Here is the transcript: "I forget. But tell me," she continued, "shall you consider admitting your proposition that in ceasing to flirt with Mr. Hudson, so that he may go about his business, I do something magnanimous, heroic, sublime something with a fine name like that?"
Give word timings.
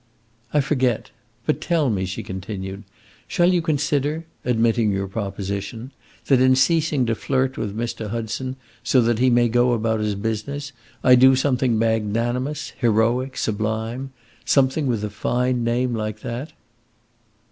"I 0.51 0.61
forget. 0.61 1.11
But 1.45 1.61
tell 1.61 1.91
me," 1.91 2.05
she 2.05 2.23
continued, 2.23 2.85
"shall 3.27 3.53
you 3.53 3.61
consider 3.61 4.25
admitting 4.43 4.91
your 4.91 5.07
proposition 5.07 5.91
that 6.25 6.41
in 6.41 6.55
ceasing 6.55 7.05
to 7.05 7.13
flirt 7.13 7.55
with 7.55 7.77
Mr. 7.77 8.09
Hudson, 8.09 8.55
so 8.83 8.99
that 9.01 9.19
he 9.19 9.29
may 9.29 9.47
go 9.47 9.73
about 9.73 9.99
his 9.99 10.15
business, 10.15 10.71
I 11.03 11.13
do 11.13 11.35
something 11.35 11.77
magnanimous, 11.77 12.73
heroic, 12.79 13.37
sublime 13.37 14.11
something 14.43 14.87
with 14.87 15.03
a 15.03 15.11
fine 15.11 15.63
name 15.63 15.93
like 15.93 16.21
that?" 16.21 16.53